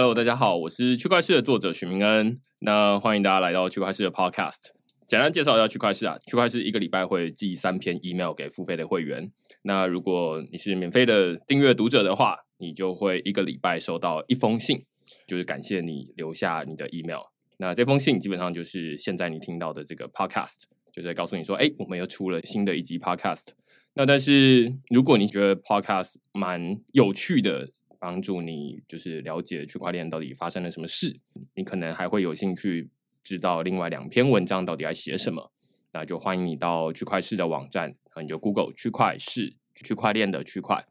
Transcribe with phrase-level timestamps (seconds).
[0.00, 2.40] Hello，大家好，我是区块市的作者许明恩。
[2.60, 4.70] 那欢迎大家来到区块市的 Podcast。
[5.06, 9.30] 简单介绍一下区块市啊，区块市一个礼拜会寄三篇 email 给付费的会员。
[9.60, 14.82] 那如果你是免费的订阅读者的话，你就会一个礼拜收到一封信，
[15.26, 17.24] 就是感谢你留下你的 email。
[17.58, 23.48] 那这封信基本上就是现在你听到的这个 Podcast，就是在告诉你说，哎，我们又出了新的一集 Podcast。
[23.92, 27.68] 那但是如果你觉得 Podcast 蛮有趣的，
[28.00, 31.20] 帮助你就是了解区块链到底发生了什么事，
[31.54, 32.90] 你可能还会有兴趣
[33.22, 35.52] 知道另外两篇文章到底在写什么。
[35.92, 40.86] 那就欢迎你到区块市的网站，你就 Google 区块市区块链的区块，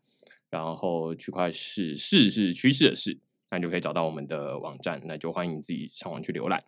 [0.50, 3.18] 然后区块市市是趋势的市，
[3.50, 5.02] 那你就可以找到我们的网站。
[5.06, 6.64] 那就欢迎你自己上网去浏览。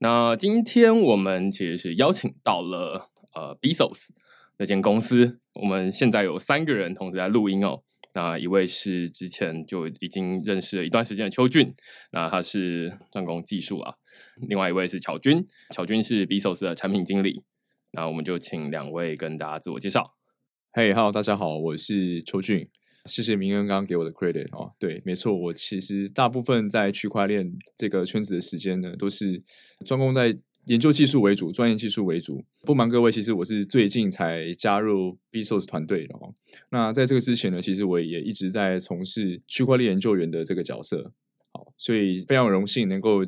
[0.00, 4.08] 那今天我们其实是邀请到了呃 Bezos
[4.58, 7.82] 那间公司，我们现在有三个人同时在录音哦。
[8.16, 11.74] 那一位是之前就已经认识了一段时间的邱俊，
[12.12, 13.96] 那他是专攻技术啊。
[14.48, 17.44] 另外一位是巧君，巧君是 Bezos 的产品经理。
[17.90, 20.12] 那我们就请两位跟大家自我介绍。
[20.72, 22.64] 嘿，Hello，大家好，我是邱俊。
[23.04, 24.72] 谢谢明恩刚刚给我的 credit 哦。
[24.78, 29.42] 对，没错，我其实大部分在区块链这个圈子的时间呢，都是
[29.84, 30.38] 专攻在。
[30.66, 32.44] 研究技术为主，专业技术为主。
[32.64, 36.34] 不瞒各位，其实我是最近才加入 Bezos 团队的哦。
[36.70, 41.12] 那在这个之前呢，其实我也一直在从事区块链研究员的这个角色。
[41.52, 43.24] 好，所以非常荣幸能够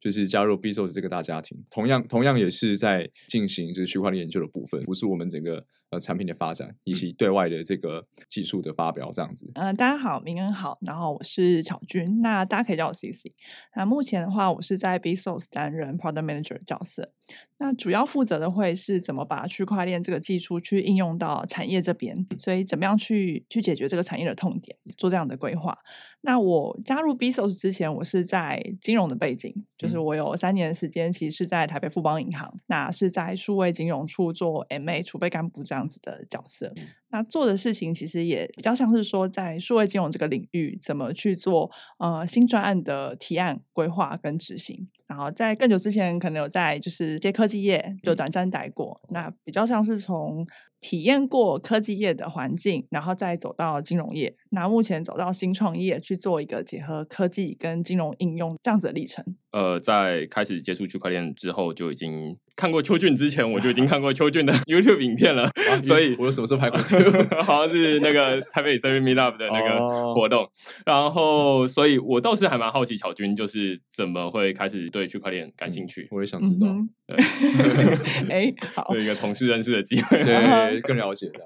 [0.00, 1.62] 就是加入 Bezos 这个大家庭。
[1.70, 5.64] 同样，同样也是在进行就是区块链研究的部分，不是我们整个。
[5.90, 9.50] 呃，产品的发展以及对外的这个技术的发表，这样子。
[9.54, 13.34] 嗯，大家好，明恩好，然后我是巧君，那大家可以叫我 C C。
[13.74, 17.12] 那目前的话，我是在 B S O S 担任 Product Manager 角色，
[17.56, 25.78] 那主要负责的会是怎么把区块链这个技术去应用到产业这边，所以怎么样去去解决这个产业的痛点，做这样的规划。
[26.20, 35.78] 那我加入 B S O S 之前，我是在金融的背景，就是我有三年的时间，其实是在台北富邦银行，那是在数位金融处做 M A 储备干部这样。
[35.78, 36.74] 样子的角色，
[37.10, 44.76] 那做的事情其实也比较像是说，在数位金融这个领域，怎么去做呃新专案的提案、规划跟执行。
[45.06, 50.44] 然后在更久之前，可能有在就是接科技业就短暂待过，那比较像是从。
[50.80, 54.34] 体验过科技业的环境，然后再走到金融业。
[54.50, 59.24] 那目前走到新创业去做一个结合科技跟金融应用这样子的历程。
[59.52, 65.48] 呃，在开始接触区块链之后，就已经看过邱俊之前，我就已经看过邱俊的 YouTube 影片了。
[65.84, 66.76] 所以，我有什么时候拍过？
[67.44, 70.44] 好像是那个 台北 Seven Meetup 的那个活动。
[70.84, 76.08] 然后，所以我倒是还蛮好奇，巧君就是怎么会开始对区块链感兴趣？
[76.10, 76.66] 我也想知道。
[78.28, 80.24] 哎，好，有一个同事认识的机会。
[80.24, 80.80] 对。
[80.80, 81.40] 更了解的，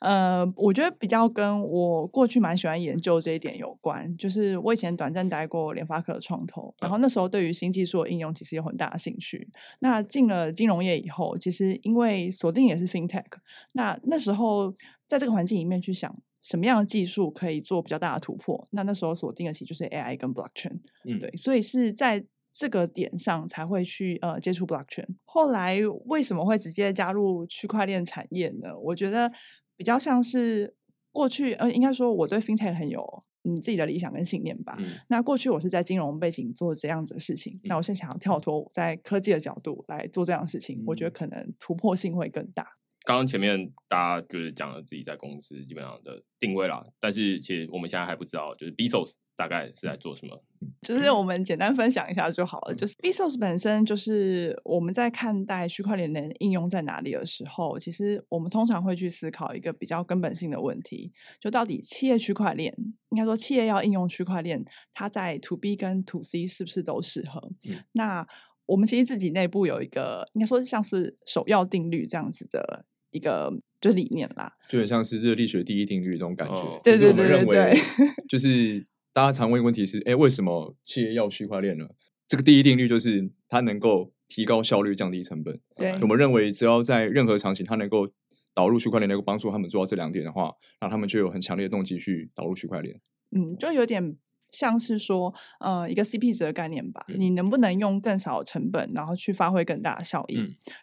[0.00, 4.12] 呃，我觉得比较跟我过去蛮喜欢研究这一点有关。
[4.16, 9.46] 就是我以前短暂待过联发科的创投，然后那时候对于新技术的应用其实有很大的兴趣。
[9.80, 13.24] 那进了金融业以后，其实因为锁定也是 FinTech，
[13.72, 14.72] 那那时候
[15.08, 20.80] 在这个环境里面去想什么样的技术可以做比较大的突破，那那时候锁定的其实就是 AI 跟 Blockchain。
[21.04, 22.24] 嗯，对，所以是在。
[22.54, 25.06] 这个点上才会去呃接触 blockchain。
[25.24, 28.78] 后来为什么会直接加入区块链产业呢？
[28.78, 29.32] 我觉得
[29.74, 30.74] 比较像是
[31.12, 34.76] 过去呃，应该说我对 fintech 很有嗯自己的理想跟信念吧。
[35.08, 42.66] 那过去我是在金融背景做这样子的事情，那我现在想要跳脱在科技的角度来做这样的事情，我觉得可能突破性会更大。
[43.04, 50.40] 刚刚前面大家就是讲了自己在公司基本上的定位啦，但是其实我们现在还不知道，就是 Bezos 大概是在做什么。
[50.82, 52.74] 就是我们简单分享一下就好了。
[52.74, 62.72] 就是 Bezos 本身就是我们在看待区块链能应用在哪里的时候，其实我们通常会去思考一个比较根本性的问题：就到底企业区块链，
[63.10, 64.64] 应该说企业要应用区块链，
[64.94, 67.50] 它在 To B 跟 To C 是不是都适合？
[67.90, 68.24] 那
[68.66, 72.84] 我们其实自己内部有一个，应该说像是首要定律这样子的。
[73.12, 76.80] 一个就理念啦，就很像是热力学第一定律这种感觉。
[76.82, 77.78] 对对对对，
[78.28, 81.86] 就是大家常问问题是：哎，为什么企业要区块链呢？
[82.26, 85.60] 这个第一定律就是它能够提高效率、降低成本。
[85.76, 88.08] 对，我们认为只要在任何场景，它能够
[88.54, 93.00] 导入区块链，能够帮助他们做到这两点的话，那他们就有很强烈的动机去导入区块链。
[93.30, 94.16] 嗯，就有点。
[94.52, 100.36] 像是说，呃，一个 CP 值的概念吧，你能不能用更少的成本，然后去发挥更大的效益？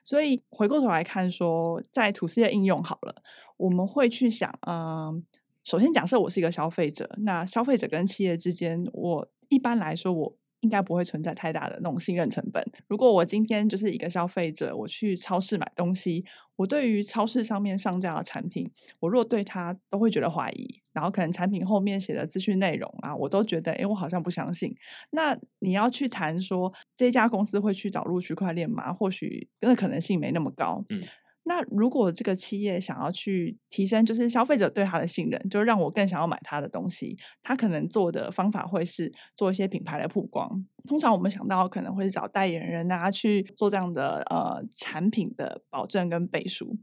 [0.03, 3.15] 所以回过头来看，说在 To C 的应用好了，
[3.55, 5.23] 我们会去想，嗯，
[5.63, 12.63] 首先假设我是一个消费者，那消费者跟企业之间，我一般来说，我应该不会存在太大的那种信任成本。
[12.87, 16.25] 如果我今天就是一个消费者，我去超市买东西，
[16.55, 18.69] 我对于超市上面上架的产品，
[18.99, 24.75] 我若对它都会觉得怀疑，然后可能产品后面写的资讯内容啊，我都觉得，哎，我好像不相信。
[25.11, 28.91] 那你要去谈说这家公司会去导入区块链吗？
[28.91, 30.83] 或许那可能性没那么高。
[30.89, 31.01] 嗯。
[31.49, 40.63] 那如果这个企业想要去提升，就是消费者对他的信任，就让我更想要买他的东西，他可能做的方法会是做一些品牌的曝光。
[40.87, 46.77] 通常我们想到可能会找代言人啊去做这样的呃产品的保证跟背书。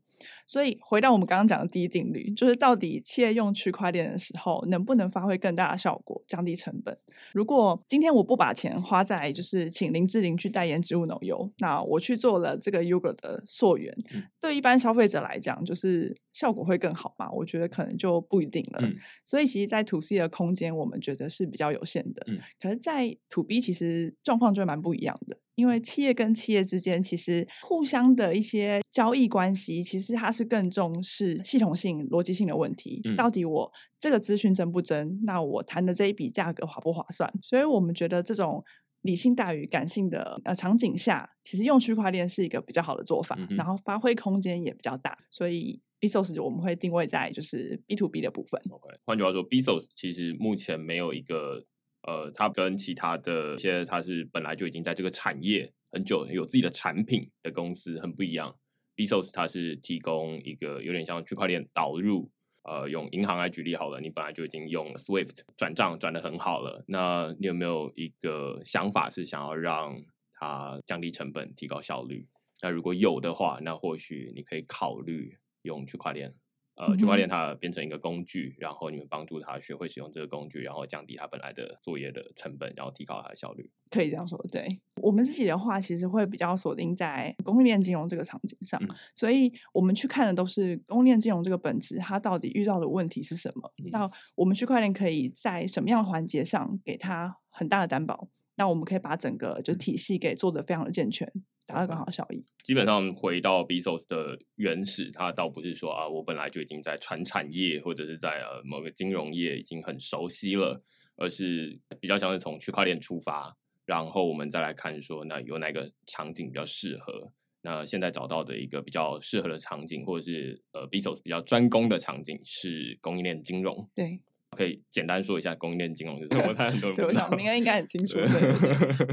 [0.47, 6.97] 所以回到我们刚刚讲的第一定律，就是到底企业用区块链的时候，能不能发挥更大的效果，降低成本？
[7.33, 13.95] 如果今天我不把钱花在就是请林志玲去代言植物奶油，那我去做了这个 Yogurt 的溯源，
[14.41, 17.29] 对一般消费者来讲，就是效果会更好嘛？
[17.33, 18.89] 我觉得可能就不一定了。
[19.25, 22.25] 所以其实，在 To C 的空间，我们觉得是比较有限的。
[22.61, 23.86] 可是，在 To B 其实
[24.23, 25.39] 状况就蛮不一样的。
[25.57, 33.01] 因为企业跟企业之间其实互相的一些交易关系，其实它是更重视系统性、逻辑性的问题。
[33.17, 35.19] 到底我这个资讯真不真？
[35.25, 37.33] 那我谈的这一笔价格划不划算？
[37.41, 38.63] 所以我们觉得这种
[39.01, 45.17] 理性大于感性的呃场景下，其实用区块链是一个比较好的做法，然后发挥空间也比较大。
[45.31, 48.61] 所以 B S O S 我们会定位在就是 B to B 的部分。
[48.69, 51.65] OK，换句话说，B S O S 其实目前没有一个。
[52.07, 58.57] 呃，它跟其他的一些，它是本来就已经在这个产业很久，有自己的产品的公司很不一样。
[58.95, 62.31] Bezos 它是提供一个有点像区块链导入，
[62.63, 70.01] 呃，用银行来举例好了，你本来就已经用 Swift 转账转的很好了，那你有没有一个想法是想要让
[70.33, 72.27] 它降低成本、提高效率？
[72.63, 76.33] 那如果有的话，那或许你可以考虑用区块链。
[76.77, 83.71] 呃，区块链它变成一个工具，然后你们帮助他学会使用这个工具，然后降低他本来的作业的成本，然后提高他的效率。
[83.91, 84.69] 可以这样说，对
[85.01, 88.79] 我们自己的话，其实会比较锁定在供应链金融这个场景上，
[89.15, 93.73] 所以我们去看的都是供应链金融这个本质，它到底遇到的问题是什么？
[93.91, 98.29] 那我们区块链可以在什么样的环节上给它很大的担保？
[98.57, 101.33] 那我们可以把整个就体系给做的非常的健全。
[101.67, 102.45] 达到更好效益。
[102.63, 110.83] 基本上回到 Bezos 的原始，它倒不是说啊，我本来就已经在传产业或者是在呃某个金融业已经很熟悉了，
[111.17, 117.33] 而是比较像是从区块链出发，然后我们再来看说，那有哪个场景比较适合？
[117.63, 123.91] 那现在找到的一个比较适合的场景，或者是呃 Bezos 比较专攻的场景是供应链金融。
[123.95, 124.21] 对。
[124.57, 126.45] 可以简单说一下供应链金融是什么？
[126.49, 128.19] 我猜很多人对，我想明恩应该很清楚。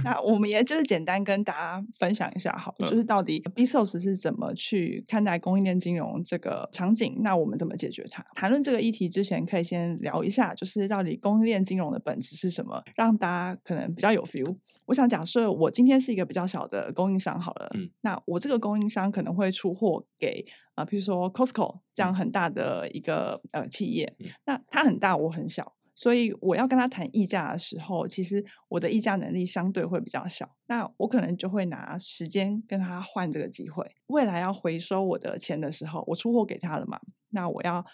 [0.04, 7.18] 那我们也就是简单跟大家分享一下，好，就是到底 B S O S 是怎么去看待供应链金融这个场景？
[7.20, 8.26] 那我们怎么解决它？
[8.34, 14.56] 谈论这个议题之前，可以先聊一下，就是到底供应链金融的本质是什么，让大家可能比较有 feel。
[14.86, 20.46] 我想假设我今天是一个比较小的供应商，好了，嗯，那我这个供应商可能会出货给。
[20.76, 24.16] 啊，比如说 Costco 这样很大的一个呃企业，
[24.46, 30.56] 那它很大，我很小，所以我要跟他谈议价的时候，其实我的议价能力相对会比较小。
[30.68, 33.86] 那我可能就会拿时间跟他换这个机会。
[34.08, 37.00] 未来要回收我的钱的时候，我出货给他了嘛？
[37.30, 37.86] 那我要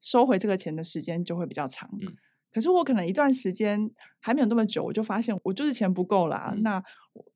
[0.00, 1.88] 收回这个钱的时间就会比较长。
[2.52, 3.90] 可是我可能一段时间
[4.20, 6.54] 还没有那么久，我就发现我就是钱不够啦。
[6.60, 6.82] 那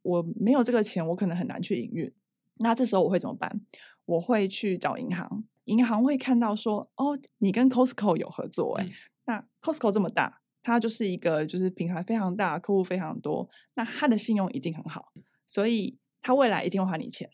[0.03, 2.11] 我没有这个钱，我可能很难去营运。
[2.63, 3.61] 那这时候我会怎么办？
[4.11, 8.89] 我会去找银行，银行会看到说，哦，你跟 Costco 有合作，哎，
[9.27, 15.13] 那 Costco 这么大，它就是一个就是品牌非常大，客户非常多，那它的信用一定很好，
[15.47, 17.29] 所以它未来一定会还你钱。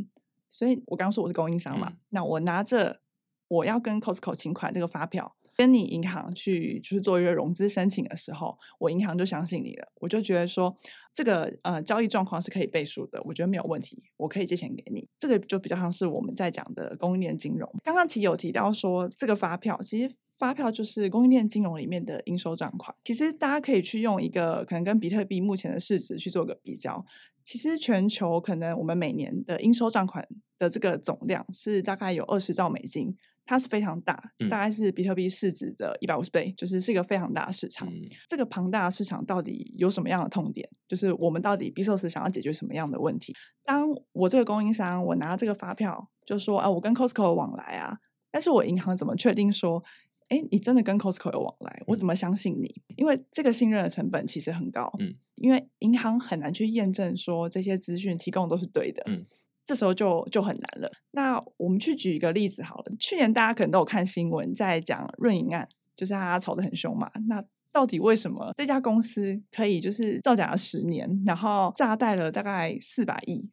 [0.49, 3.01] 所以我刚刚说我是供应商嘛，那我拿着
[3.49, 5.37] 我要跟 Costco 请款这个发票。
[5.57, 10.77] 跟你银行去就是做一个融资申请的时候，我银行就相信你了，我就觉得说
[11.17, 15.09] 这个呃交易状况是可以背书的，我觉得没有问题，我可以借钱给你。
[15.19, 17.67] 这个就比较像是我们在讲的供应链金融。
[17.83, 22.95] 刚刚其有提到说这个发票，其实发票就是供应链金融里面的应收账款。
[23.03, 27.03] 其实大家可以去用一个可能跟比特币目前的市值去做个比较。
[27.43, 33.17] 其实全球可能我们每年的应收账款的这个总量是大概有二十兆美金。
[33.47, 37.89] 它是非常大，大概是比特币市值的一百五十倍，就是是一个非常大的市场。
[38.29, 40.69] 这个庞大的市场到底有什么样的痛点？
[40.89, 43.33] 就是我们到底 b s o s 想要解决什么样的问题？
[43.65, 47.99] 当我这个供应商，我拿这个发票，就说啊，我跟 Costco 往来啊，
[48.33, 49.83] 但是我银行怎么确定说，
[50.29, 51.83] 哎，你真的跟 Costco 有往来？
[51.87, 52.83] 我怎么相信你？
[52.97, 59.23] 因为这个信任的成本其实很高，嗯，因为银行很难去验证说这些资讯提供都是对的，嗯。
[59.67, 60.91] 这时候就就很难了。
[61.11, 62.93] 那我们去举一个例子好了。
[62.99, 67.11] 去年大家可能都有看新闻，在讲润银案，就是他吵得很凶嘛。
[67.29, 67.43] 那
[67.73, 73.51] 到底为什么这家公司可以就是造假了十年，然后诈贷了大概四百亿？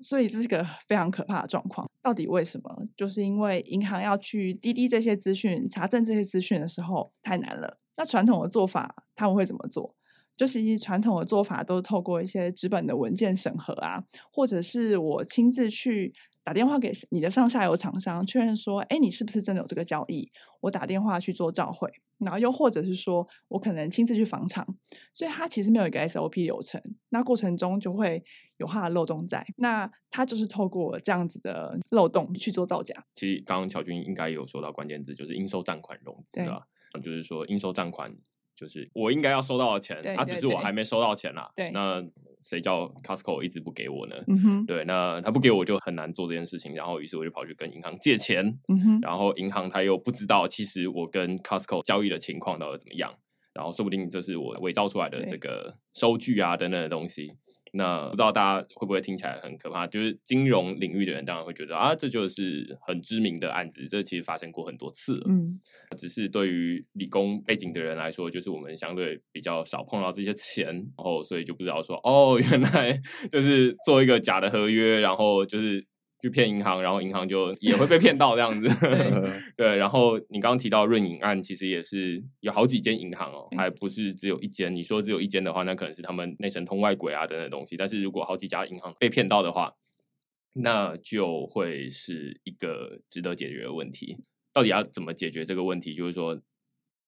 [0.00, 1.88] 所以这是个非常可怕的状况。
[2.02, 2.88] 到底为什么？
[2.96, 7.78] 就是因为银行要去滴滴这些资讯、查证这些资讯的时候太难了。
[7.96, 9.94] 那传统的做法他们会怎么做？
[10.36, 16.14] 就是一传统的做法都透过一些纸本的文件审核啊，或者是我亲自去。
[16.46, 20.30] 打电话给你的上下游厂商确认说，哎，你是不是真的有这个交易？
[20.60, 24.62] 我打电话去做召回，然后又或者是说我可能亲自去访厂，
[25.14, 28.22] 所以它其实没有一个 SOP 流程，那过程中就会
[28.58, 29.42] 有它的漏洞在。
[29.56, 33.06] 那它就是透过这样子的漏洞去做造假。
[33.14, 36.60] 其实刚刚乔军应该有说到关键字，就是应收账款融资啊，
[37.02, 38.14] 就是说应收账款。
[38.54, 41.50] 就是我应该要收到的钱，啊，只是我还没收到钱啦。
[41.56, 42.04] 对，那
[42.42, 44.16] 谁叫 Costco 一直不给我呢？
[44.28, 46.74] 嗯哼，对，那他不给我就很难做这件事情。
[46.74, 48.46] 然后，于是我就跑去跟银行借钱。
[48.68, 53.12] 嗯哼，然后银行他又不知道，其实我跟 Costco 交易的情况到底怎么样。
[53.54, 57.32] 然后，说不定这是我伪造出来的这个收据啊等等的东西。
[57.74, 59.86] 那不知道大家会不会听起来很可怕？
[59.86, 65.26] 就是金融领域的人当然会觉得啊，这就是很知名的案子，这其实发生过很多次了。
[65.28, 65.60] 嗯，
[65.96, 73.00] 只是对于理工背景的人来说，就是我们相对比较少碰到这些钱，然后所以就不知道说哦，原来
[73.30, 75.86] 就是做一个假的合约，然后就是。
[76.20, 78.66] 去骗银行，然后银行就也会被骗到这样子。
[79.56, 84.74] 对，然后你刚刚提到润银案，其实也是有好几间银行哦，还不是只有一间。
[84.74, 87.76] 你说只有一间的话，那可能是他们内神通外鬼啊等等东西。
[87.76, 89.74] 但是如果好几家银行被骗到的话，
[90.54, 94.16] 那就会是一个值得解决的问题。
[94.52, 95.94] 到底要怎么解决这个问题？
[95.94, 96.40] 就是说，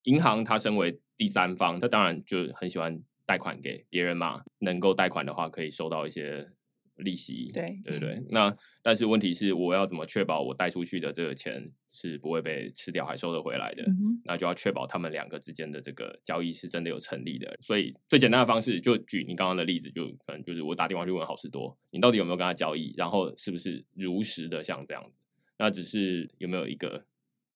[0.03, 4.43] 银行它身为第三方，它当然就很喜欢贷款给别人嘛。
[4.59, 6.49] 能够贷款的话，可以收到一些。
[6.97, 13.85] 利息，对对对，那但是问题是，我要怎么确保我贷出去的这个钱是不会被吃掉，还收得回来的？
[14.25, 17.55] 那就要确保他们两个之间的这个交易是真的有成立的。
[17.61, 25.21] 所以最简单的方式，就举你刚刚的例子，就可能就是我打电话去问好事多，你到底有没有跟他交易，然后是不是如实的像这样子？
[25.59, 27.05] 那只是有没有一个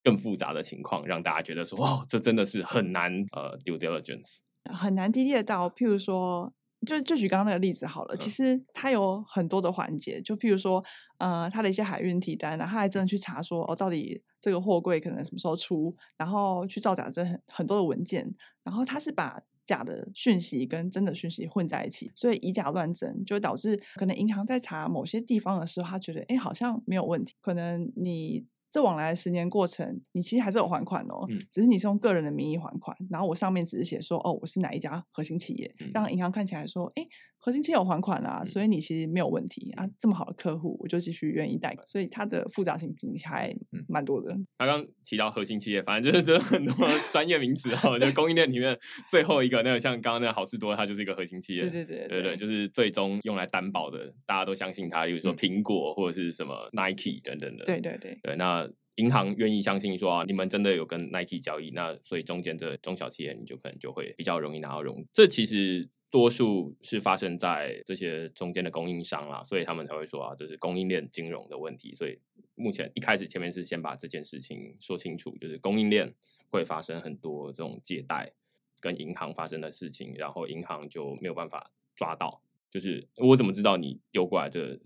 [0.03, 6.53] 更复杂的情况，让大家觉得说，哇，这真的是很难呃 due diligence，很难滴滴到，譬如说。
[6.85, 10.83] 就就举刚刚那个例子好了，其实它有很多的环节，就譬如说，
[11.19, 18.33] 呃，它的一些海运提单，然后还真的去查说，哦，到底这个货柜可能什么时候出，然后去造假这很很多的文件，
[18.63, 28.45] 然后他是把假的讯息跟真的讯息混在一起，所以以假乱真，就会导致可能银行在查某些地方的时候，他觉得，哎，好像没有问题，可能你。
[28.71, 37.05] 这往来的十年过程，你其实还是有还款哦，只是你是用个人的名义还款，然后我上面只是写说，哦，我是哪一家核心企业，让银行看起来说，哎。
[37.43, 39.83] 核心期有还款啦，所以你其实没有问题啊。
[39.99, 41.85] 这么好的客户，我就继续愿意贷款。
[41.87, 42.95] 所以它的复杂性
[43.25, 43.51] 还
[43.87, 44.29] 蛮多的。
[44.59, 46.73] 刚刚提到核心企业，反正就是这很多
[47.11, 47.97] 专业名词哦。
[47.97, 48.77] 就供应链里面
[49.09, 51.61] 最后一个那个，像刚刚那个好事多，它就是一个核心企业。
[51.61, 55.07] 对对对对对，就是最终用来担保的，大家都相信它。
[55.07, 57.65] 例如说苹果或者是什么 Nike 等等的。
[57.65, 65.03] 对对对对，那银行愿意相信说啊，你们真的有跟 Nike 交易，那所以中间这中小企业你就可能就会比较容易拿到融。
[65.11, 65.89] 这其实。
[66.11, 71.95] 多数是发生在这些中间的供应商啦，所以他们才会说啊，这是供应链金融的问题。
[71.95, 72.19] 所以
[72.55, 76.13] 目前一开始前面是先把这件事情说清楚，就是供应链
[76.49, 78.33] 会发生很多这种借贷
[78.81, 82.43] 跟银行发生的事情，然后银行就没有办法抓到。
[82.69, 84.77] 就是我怎么知道你丢过来这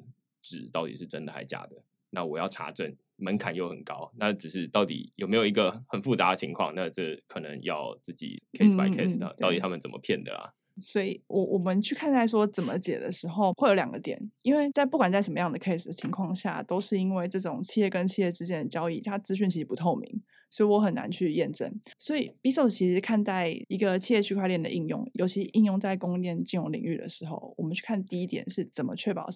[0.44, 1.84] 纸到底是真的还是假的？
[2.12, 4.12] 那我要查证，门槛又很高。
[4.18, 6.74] 那只是到底有没有一个很复杂的情况？
[6.76, 10.52] 那这可能要自己 case by case 的，到底他们怎么骗的啦？
[10.82, 21.74] 所以，我我们去看待说怎么解的时候，会有两个点，因为在不管在什么样的 case 的情况下，都是因为这种企业跟企业之间的交易，它资讯其实不透明，所以我很难去验证。
[21.98, 29.28] 所以 b i s o 其实看待一个企业区块链的应用，尤其应用在供应链金融领域的时候，我们去看第一点是怎么确保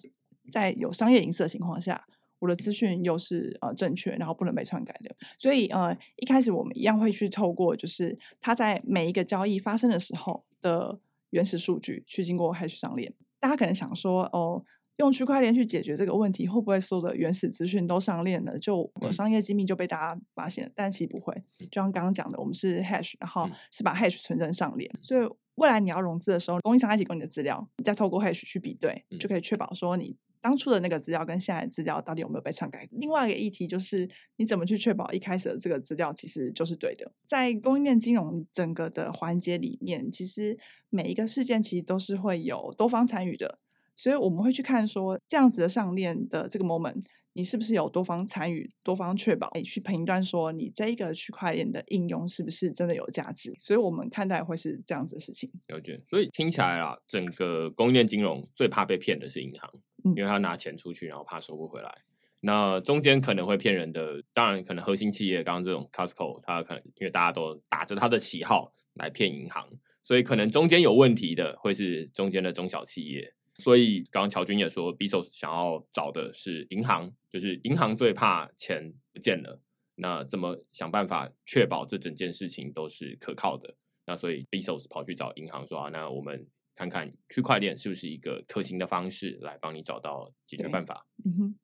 [0.52, 2.04] 在有商业隐私的情况下，
[2.40, 5.16] 我的资讯又是呃正确，然后不能被篡改的。
[5.38, 11.00] 所以呃，一开始我们一样会去透过，就是它在每一个交易发生的时候的。
[11.30, 14.64] 原始数据去经过 hash 上链，大家可能想说，哦，
[14.96, 20.72] 用区块链去解决这个问题，会不会所有的原始资讯都上链了，就我商业机密就被大家发现了？
[20.74, 21.34] 但其实不会，
[21.70, 30.16] 就像刚刚讲的，我们是 hash，然后是把 hash 存证上链，所以未来你要融资的时候，供应商一起供你的资料，你再透过 hash 去比对，就可以确保说你。
[30.40, 32.88] 当初的那个资料跟现在的资料到底有没有被篡改？
[32.92, 37.12] 另外一个议题就是你怎么去确保一开始的这个资料其实就是对的？
[37.26, 43.58] 在供应链金融整个的环节里面，其实每一个事件其实都是会有多方参与的。
[43.96, 53.54] 所以我们会去看说这样子的上链的这个 moment，你是不是有多方参与、多方确保，你去评断说你这一个区块链的应用是不是真的有价值。
[53.58, 55.50] 所以我们看待会是这样子的事情。
[55.68, 56.00] 了解。
[56.06, 59.70] 所以听起来啊，整个供应链金融最怕被骗的是银行，
[60.04, 61.98] 嗯因为他拿钱出去，然后怕收不回来。
[62.40, 69.68] 那中间可能会骗人的，当然可能核心企业，刚刚这种 Costco，它可能因为大家都打着它的旗号来骗银行，
[70.02, 73.34] 所以可能中间有问题的会是中间的中小企业。
[73.60, 79.60] 所以刚刚乔军也说，Bezos 想要找的是银行，就是银行最怕钱不见了。
[79.96, 83.76] 那怎么想办法确保这整件事情都是可靠的？
[84.06, 91.06] 那所以 Bezos 跑去找银行说啊，那我们看看区块链是不是一个可行的方式，来帮你找到解决对办法。
[91.24, 91.54] 嗯哼，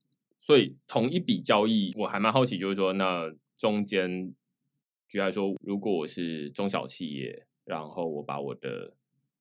[0.40, 4.34] 所以同一笔交易，我还蛮好奇，就是说，那中间，
[5.08, 8.94] 举例来说，如果我是中小企业，然后我把我的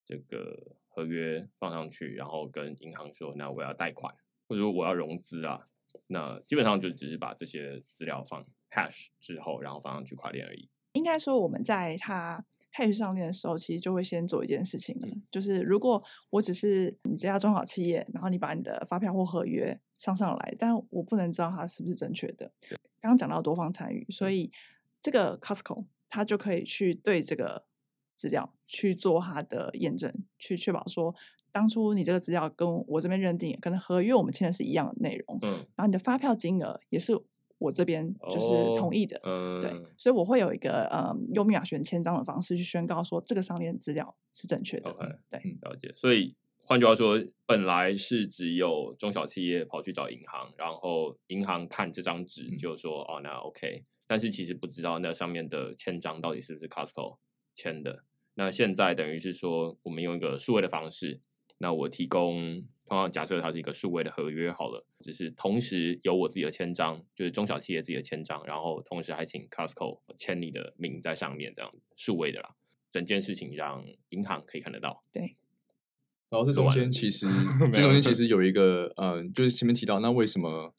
[0.06, 4.16] 这个合约放上去，然后跟银行说，那我要贷款，
[4.48, 5.68] 或者说我要融资啊，
[6.08, 10.70] 那基本上就只是把这些资料放 hash 之后，然后放上区块链而已。
[10.94, 22.52] 应该说我们在它 Hash 上链的时候，其实就会先做一件事情了，嗯就是如果我只是你这家中小企业，然后你把你的发票或合约上上来，但我不能知道它是不是正确的。
[23.02, 24.52] 刚刚讲到多方参与，所以
[25.02, 27.66] 这个 Costco 它就可以去对这个
[28.16, 31.14] 资料去做它的验证，去确保说
[31.52, 37.18] 当初你这个资料跟我这边认定，可能合约我们签的是一样的内容，嗯，然后你的发票金额也是
[37.58, 39.20] 我这边就是同意的。
[39.24, 44.90] 嗯，对，所以我会有一个呃用密码学签章的方式去宣告说这个上链资料是正确的。
[44.90, 45.90] OK，对，了解。
[45.96, 57.18] 所以换句话说，本来是只有中小企业跑去找银行，然后银行看这张纸嗯就说、哦，那 OK，但是其实不知道那上面的签章到底是不是 Costco
[57.56, 58.04] 签的。
[58.36, 61.22] 那现在等于是说，我们用一个数位的方式，
[61.60, 72.56] 那我提供，同样假设它是一个数位的合约好了，只是同时有我自己的签章，就是中小企业自己的签章，然后同时还请 Costco 签你的名在上面，这样数位的啦。
[72.92, 75.04] 整件事情让银行可以看得到。
[75.12, 75.36] 对
[76.30, 77.26] 然后 这中间其实
[77.72, 80.74] 这中间其实有一个嗯，就是前面提到，那为什么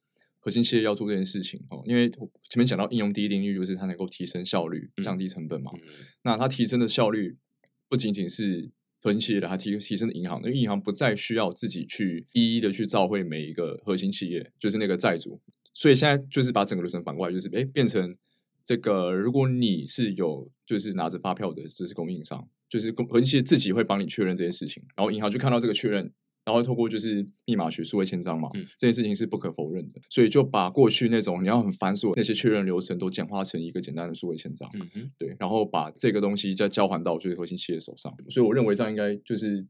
[0.46, 1.82] 核心企业要做这件事情哦？
[1.84, 5.72] 因为我前面讲到应用第一定律，就是它能够提升效率、嗯降低成本嘛。
[5.74, 5.80] 嗯，
[6.22, 7.36] 那它提升的效率
[7.88, 15.40] 不仅仅是核心企业的，它提提升银行的，因为银行不再需要自己去一一的去召会每一个核心企业，就是那个债主。
[15.74, 18.16] 所以现在就是把整个流程反过来，就是哎变成
[18.64, 26.12] 这个，如果你是有就是拿着发票的，就是供应商，就是供核心企业自己会帮你确认这件事情，然后银行去看到这个确认。
[26.46, 34.70] 然后透过就是密码学数位签章嘛，嗯这件事情是不可否认的，所以就把过去那种你要很繁琐的那些确认流程都简化成一个简单的数位签章。
[34.74, 39.66] 嗯哼，对，然后把这个东西再交还到就是核心企业手上，所以我认为这样应该就是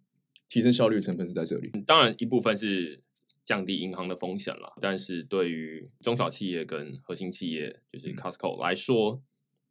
[0.51, 1.73] 提升效率的成分是在这里。
[1.87, 3.03] 当然一部分是
[3.43, 9.23] 降低银行的风险了，但是对于中小企业跟核心企业，就是嗯 Costco 来说，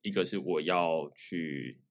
[0.02, 1.82] 一个是我要去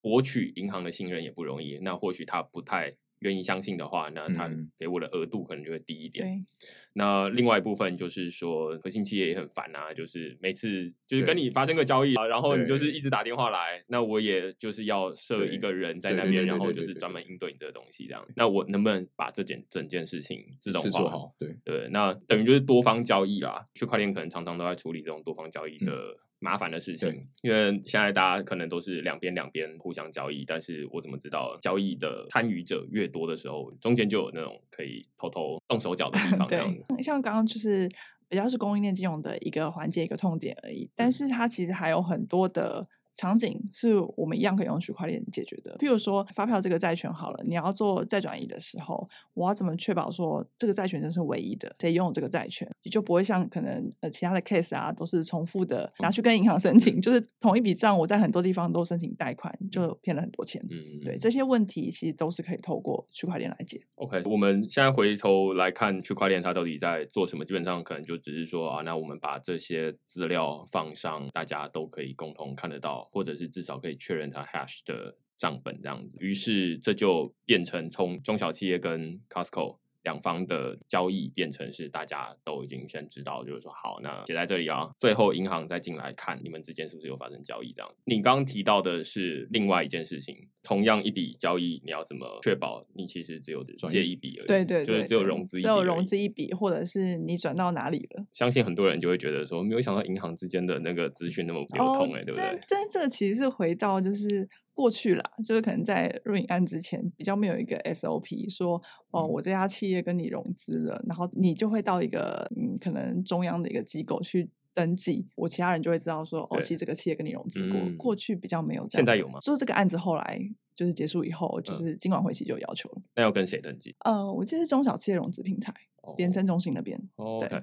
[0.00, 4.70] 博取银行的信任也不容易，那或许他不太愿意相信的话，那他嗯。
[4.78, 6.26] 给我的额度可能就会低一点。
[6.26, 18.26] 对，那另外一部分就是说，核心企业也很烦啊，就是每次就是跟你发生个交易啊，然后你就是一直打电话来，那我也就是要设一对个人在那边，然后就是专门应对你这个东西这样。
[18.34, 23.64] 那我能不能把这件整件事情自动化对，对，那等于就是多方交易啦。
[23.74, 25.86] 区块链可能常常都在处理这种多方交易嗯。
[25.86, 27.08] 的麻烦的事情，
[27.42, 36.82] 因为现在大家可能都是两边两边互相交易，但是我怎么知道交易的参与者越多的时候，中间就有那种可以偷偷动手脚的地方这样子。
[37.00, 37.88] 像刚刚就是
[38.28, 42.88] 比较是供应链金融的一个环节、一个痛点而已，但嗯是它其实还有很多的。
[43.16, 45.76] 场景是我们一样可以用区块链解决的。
[45.78, 60.60] 譬如说，发票这个债权好了，你要做债转移的时候，我要怎么确保说这个债权真是唯一的，谁拥有这个债权，你就不会像可能呃其他的 case 啊都是重复的拿去跟银行申请，就是同一笔账我在很多地方都申请贷款，就骗了很多钱。
[60.70, 63.80] 嗯，对这些问题，其实都是可以透过区块链来解。
[63.96, 76.16] OK，我们现在回头来看区块链它到底在做什么，基本上可能就只是说啊，那我们把这些资料放上，大家都可以共同看得到，或者是至少可以确认它 hash 的账本这样子。
[76.20, 87.94] 于是这就变成从中小企业跟 Costco 两方的交易变成是大家都已经先知道，就是说好，那写在这里啊，最后银行再进来看你们之间是不是有发生交易这样。
[88.04, 94.46] 你刚刚提到的是另外一件事情，同样一笔交易，你要怎么确保你其实只有借一笔而已？
[94.46, 96.12] 对对对，就是只有融资一笔，只有融资。
[96.22, 98.24] 一笔，或者是你转到哪里了。
[98.32, 102.44] 相信很多人就会觉得说，没有想到银行之间的那个资讯那么流通哎、对不对？
[102.44, 108.80] 但但这个其实是回到就是过去啦，就是可能在入影案之前比较没有一个 SOP 说，
[109.10, 117.78] 哦，我这家企业跟你融资了，然后你就会到一个嗯，可能中央的一个机构去登记，我其他人就会知道说，哦，对其实这个企业跟你融资过。
[117.78, 119.38] 嗯过去比较没有这样，现在有吗？
[119.40, 120.40] 就是这个案子后来
[120.74, 123.02] 就是结束以后，就嗯是金管会其实就有要求了。
[123.14, 123.94] 那要跟谁登记？
[124.00, 125.72] 呃，我记得是中小企业融资平台
[126.16, 126.98] 联征中心那边。
[127.16, 127.62] 哦对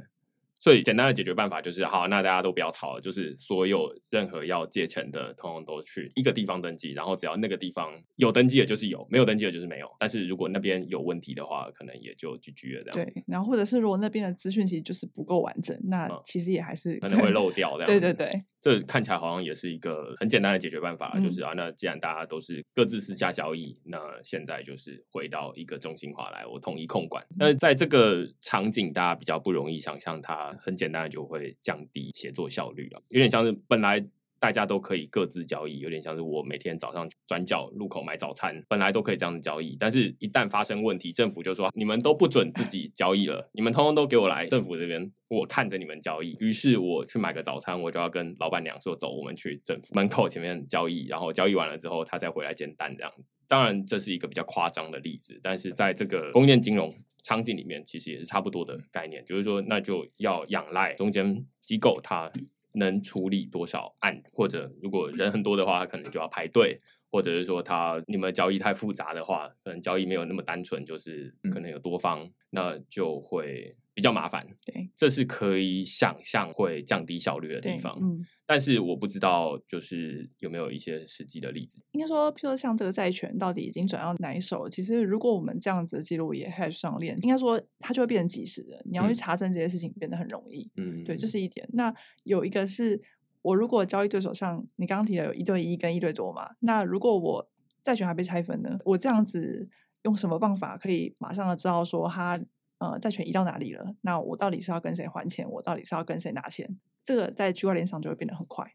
[0.60, 9.89] 所以简单的解决办法就是，好，那大家都不要吵了，就是所有任何要借钱的，通通都去一个地方登记，然后只要那个地方有登记的，就是有；没有登记的，就是没有。
[9.98, 17.88] 但是如果那边有问题的话，可能也就 GG 了，这样对，然后或者是如果那边的资讯其实就是不够完整，那嗯其实也还是可能会漏掉这样。
[17.88, 18.30] 对对对，
[18.62, 27.26] 这看起来好像也是一个很简单的解决办法，嗯就是啊，那既然大家都是各自私下交易，那现在就是回到一个中心化来，我统一控管。
[27.38, 34.06] 那在这个场景，大家比较不容易想象，它很简单的就会降低协作效率了，有点像是本来。
[34.39, 46.36] 大家都可以各自交易，有点像是我每天早上转角路口买早餐，本来都可以这样子交易，但是一旦发生问题，政府就说你们都不准自己交易了，你们通通都给我来政府这边，我看着你们交易。
[46.39, 53.32] 于是我去买个早餐，我就要跟老板娘说，走，我们去政府门口前面交易，然后交易完了之后，他再回来煎单这样子。
[53.47, 62.32] 当然，这是一个比较夸张的例子，但是在这个供应链金融场景里面，其实也是差不多的概念，就是说，那就要仰赖中间机构它
[62.73, 66.79] 能处理多少案，或者如果人很多的话，可能就要排队，
[67.12, 74.47] 或者是说他你们交易太复杂的话，可能交易没有那么单纯，就是可能有多方，那就会比较麻烦。
[74.63, 81.81] 对这是可以想象会降低效率的地，方，嗯，但是我不知道就是有没有一些实际的例子。
[81.91, 84.69] 应该说，譬如说像这个债权到底已经转到哪一手？
[84.69, 90.71] 其实如果我们这样子的记录也 hash 上链，应该说它就会变成即时的，你要去嗯查证这些事情变得很容易。
[90.77, 91.67] 嗯，对，这是一点。
[91.73, 93.01] 那有一个是
[93.41, 97.49] 我如果交易对手上你刚刚提的有一对一跟一对多嘛，那如果我
[97.83, 99.67] 债权还被拆分呢，我这样子
[100.03, 102.39] 用什么办法可以马上的知道说他
[102.80, 103.96] 呃债权移到哪里了？
[104.02, 105.50] 那我到底是要跟谁还钱？
[105.50, 106.80] 我到底是要跟谁拿钱？
[107.06, 108.74] 这个在区块链上就会变得很快。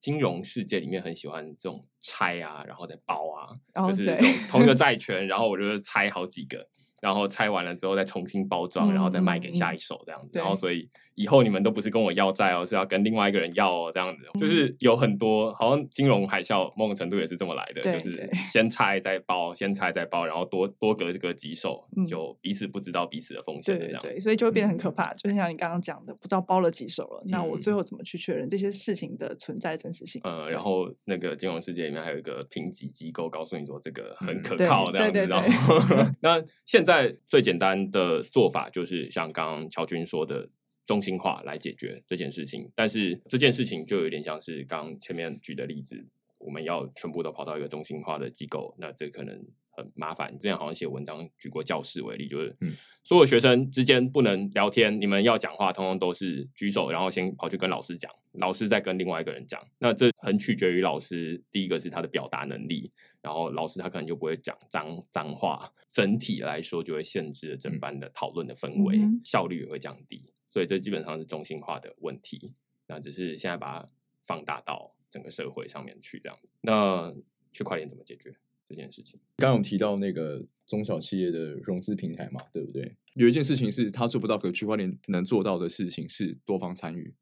[0.00, 3.54] 金融世界里面很喜欢这种拆啊，然后再包啊，
[3.86, 6.66] 就是这种同一个债 权，然后我就拆好几个，
[7.00, 10.30] 然后拆完了之后再重新包装，然后再卖给下一手这样子。
[10.38, 14.22] 然后所以以后你们都不是跟我要债哦，是要跟另外一个人要哦，这样子。
[14.38, 23.78] 就是有很多好像金融海啸某种程度也是这么来的，就是先拆再包，先拆再包，然后多多隔这个几手，嗯就彼此不知道彼此的风险。
[23.78, 25.12] 对对对，所以就会变得很可怕。
[25.14, 30.20] 就像你刚刚讲的，不知道包了几手了，那我最嗯后怎么去确认这些事情的存在真实性？
[30.24, 35.76] 呃，然后那个金融世界里面还有一个评级机构告诉你说这个很可靠这样子，对对然后
[36.20, 40.48] 那现在最简单的做法就是像刚刚乔军说的。
[40.84, 46.04] 中心化来解决这件事情，但是这件事情就有点像是刚刚前面举的例子，
[46.38, 49.34] 我们要全部都跑到一个中心化的机构，那这可能
[49.70, 50.32] 很麻烦。
[50.38, 52.72] 之前好像写文章举过教室为例，就是嗯
[53.04, 59.60] 所有学生之间不能聊天，你们要讲话，通通都是举手，然后先跑去跟老师讲，老师再跟另外一个人讲。
[59.78, 70.22] 那这很取决于老师，第一个是他的表达能力，然后老师他可能就不会讲脏脏话，整体来说就会限制了整嗯班的讨论的氛围，嗯效率也会降低。
[70.52, 72.52] 所以这基本上是中心化的问题。
[72.88, 73.88] 那只是现在把它
[74.22, 76.56] 放大到整个社会上面去这样子。
[76.60, 77.14] 那
[77.50, 78.36] 区块链怎么解决
[78.68, 79.18] 这件事情？
[79.36, 82.94] 刚刚有提到那个中小企业的融资平台嘛，对不对？
[83.14, 87.14] 有一件事情是他做不到，可区块链能做到的事情是多方参与。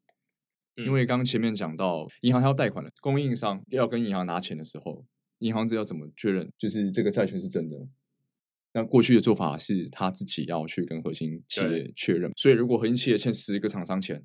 [0.75, 5.05] 因嗯为刚刚前面讲到，银行它要贷款了，供应商要跟银行拿钱的时候，
[5.39, 7.87] 银行这要怎么确认，就是这个债权是真的？
[8.73, 14.23] 那过去的做法是他自己要去跟核心企对业确认，所以如果核心企业欠十个厂商钱，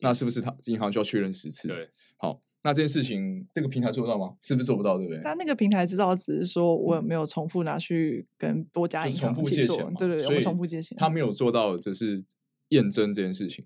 [0.00, 1.68] 那是不是他银行就要确认十次？
[1.68, 4.34] 对，好，那这件事情这个平台做得到吗？
[4.42, 4.98] 是不是做不到？
[4.98, 5.20] 对不对？
[5.22, 10.96] 那那个平台知道只是说我有没有重复拿去跟多家银行重复借钱嘛，对对对，我们所以重复借钱。
[10.98, 12.22] 他没有做到，只是
[12.68, 13.64] 验证这件事情。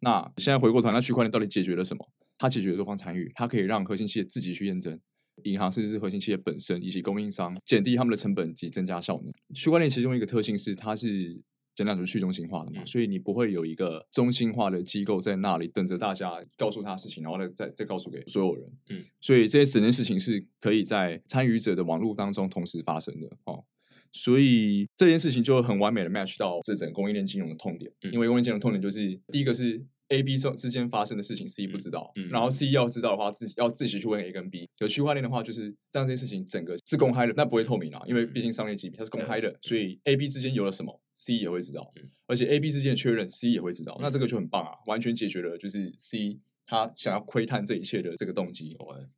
[0.00, 2.08] 那现在回过头，那区块链到底解决了什么？
[2.36, 5.00] 它解决了多方参与，它可以让核心企业自己去验证，
[5.42, 9.32] 银行甚至是核心企业本身以及供应商减低他们的成本及增加效能。
[9.54, 11.42] 区块链其中一个特性是它是。
[11.76, 18.64] 简单就是去中心化的嘛，嗯所以你不会有一个中心化的机构在那里等着大家告诉他事情，然后再再再告诉给所有人。
[18.90, 23.64] 嗯，所以这些整件事情是可以在参与者的网络当中同时发生的哦。
[24.12, 34.68] 所以这件事情就很完美的 match 到这整个供应链金融的痛点，嗯因为供应链金融的痛点就是第一个是 A、B 之之间发生的事情 C 不知道，嗯嗯然后 C 要知道的话，自己要自己去问 A 跟 B。
[34.78, 48.74] 有区块链的话，就是让这件事情整个是公开的，那不会透明啊，因为毕竟商业机密它是公开的，所以 A、B 之间有了什么，C 也会知道嗯，而且 A、B 之间的确认 C 也会知道，那嗯这个就很棒啊，完全解决了就是 C 他想要窥探这一切的这个动机。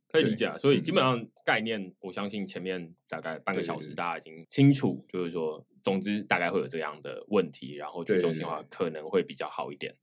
[0.09, 0.57] 可以理解啊。
[0.57, 9.95] 所以基本嗯上概念，我相信前面大概半个小时，大家已经清楚，就是说，总之大概会有这样的问题，然后去中心化可能会比较好一点。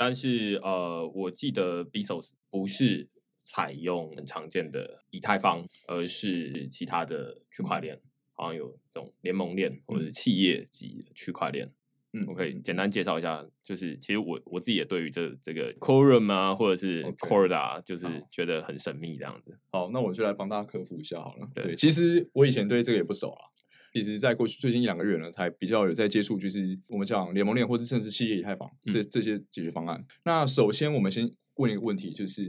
[0.00, 8.00] 但是呃，我记得 Bezos 不是采用很常见的以太坊，而是其他的区块链，
[8.32, 11.70] 好像有这种联盟链或者是企业级区块链。
[12.12, 19.58] 嗯我可以简单介绍一下，就是其实我我自己也对于这这个 Quorum 啊，或者是 Corda，就是觉得很神秘这样子。
[19.70, 21.46] 好，那我就来帮大家科普一下好了。
[21.54, 23.49] 对对，其实我以前对这个也不熟啦。
[23.92, 30.04] 其实，在过去最近一两个月呢，才比较有在接触，就是我们讲联盟链或者甚至企业以太坊这这些解决方案。
[30.24, 32.44] 那首先，我们先问一个问题，就是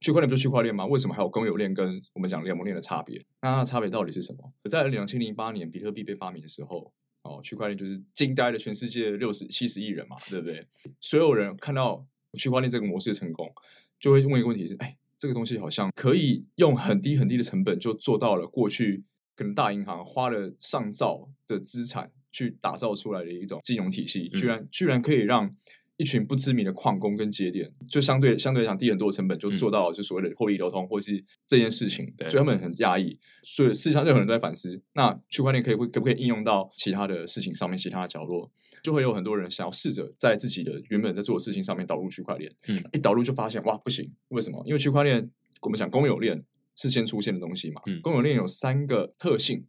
[0.00, 0.84] 区块链不是区块链吗？
[0.84, 3.24] 为什么还有公有链跟我们讲联盟链的差别？
[3.40, 4.52] 那它的差别到底是什么？
[4.68, 6.92] 在两千零八年比特币被发明的时候，
[7.22, 10.66] 哦，区块链就是惊呆了全世界六十七十亿人嘛，对不对？
[11.00, 13.50] 所有人看到区块链这个模式的成功，
[13.98, 19.02] 就会问一个问题是：哎，这个东西好像可以用很低很低的成本就做到了过去
[19.36, 25.54] 可能大银行花了上兆的资产去打造出来的一种金融体系，居然居然可以让
[25.96, 33.16] 一群不知名的矿工跟节点，就相对相对来讲低很多的成本就做到了就所谓的获利流通，或是这件事情，对所以他们很压抑。
[33.44, 38.50] 所以世界上任何人都在反思，那区块链可以会可不可以应用到其他的事情上面，其他的角落，
[38.82, 42.52] 就会有很多人想要试着在自己的原本在做的事情上面导入区块链。
[42.66, 44.60] 嗯，一导入就发现哇不行，为什么？
[44.66, 45.30] 因为区块链
[45.62, 46.44] 我们讲公有链
[46.76, 49.66] 是先出现的东西嘛，嗯公有链有三个特性